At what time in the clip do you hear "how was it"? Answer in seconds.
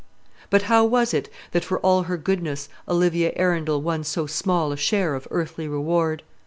0.63-1.29